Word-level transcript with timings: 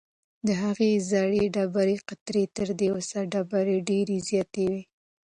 د 0.47 0.49
هغې 0.63 0.91
زړې 1.11 1.43
ډبرې 1.55 1.97
قطر 2.07 2.35
تر 2.57 2.67
دې 2.79 2.87
اوسنۍ 2.95 3.25
ډبرې 3.33 3.77
ډېر 3.89 4.07
زیات 4.29 4.51
و. 4.71 4.73